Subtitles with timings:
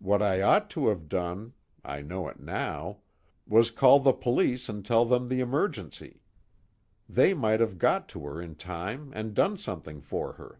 [0.00, 1.52] What I ought to have done
[1.84, 2.98] I know it now
[3.46, 6.20] was call the police and tell them the emergency.
[7.08, 10.58] They might have got to her in time and done something for her.